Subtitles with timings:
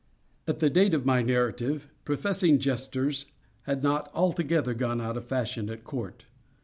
[0.47, 3.27] At the date of my narrative, professing jesters
[3.65, 6.25] had not altogether gone out of fashion at court.